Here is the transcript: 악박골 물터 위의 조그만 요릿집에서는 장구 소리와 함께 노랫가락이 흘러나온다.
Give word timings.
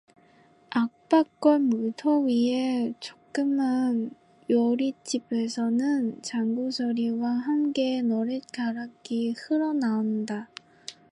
악박골 0.71 1.59
물터 1.59 2.21
위의 2.21 2.95
조그만 2.99 4.09
요릿집에서는 4.49 6.23
장구 6.23 6.71
소리와 6.71 7.29
함께 7.33 8.01
노랫가락이 8.01 9.35
흘러나온다. 9.37 10.49